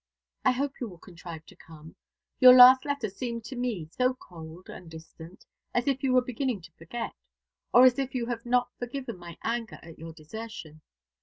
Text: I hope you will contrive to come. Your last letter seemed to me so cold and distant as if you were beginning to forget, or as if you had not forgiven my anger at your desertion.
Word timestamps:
I 0.43 0.51
hope 0.53 0.79
you 0.81 0.89
will 0.89 0.97
contrive 0.97 1.45
to 1.45 1.55
come. 1.55 1.95
Your 2.39 2.55
last 2.55 2.85
letter 2.85 3.07
seemed 3.07 3.43
to 3.45 3.55
me 3.55 3.87
so 3.91 4.15
cold 4.15 4.67
and 4.67 4.89
distant 4.89 5.45
as 5.75 5.85
if 5.85 6.01
you 6.01 6.11
were 6.11 6.23
beginning 6.23 6.61
to 6.63 6.71
forget, 6.71 7.13
or 7.71 7.85
as 7.85 7.99
if 7.99 8.15
you 8.15 8.25
had 8.25 8.43
not 8.43 8.71
forgiven 8.79 9.19
my 9.19 9.37
anger 9.43 9.77
at 9.83 9.99
your 9.99 10.13
desertion. 10.13 10.81